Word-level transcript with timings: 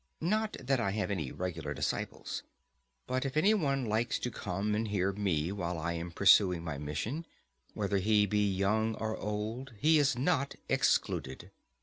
Not 0.19 0.57
that 0.59 0.79
I 0.79 0.89
have 0.93 1.11
any 1.11 1.31
regular 1.31 1.75
disciples. 1.75 2.41
But 3.05 3.23
if 3.23 3.37
any 3.37 3.53
one 3.53 3.85
likes 3.85 4.17
to 4.17 4.31
come 4.31 4.73
and 4.73 4.87
hear 4.87 5.11
me 5.13 5.51
while 5.51 5.77
I 5.77 5.93
am 5.93 6.09
pursuing 6.09 6.63
my 6.63 6.79
mission, 6.79 7.27
whether 7.75 7.99
he 7.99 8.25
be 8.25 8.51
young 8.51 8.95
or 8.95 9.15
old, 9.15 9.73
he 9.77 9.99
is 9.99 10.17
not 10.17 10.55
excluded. 10.67 11.51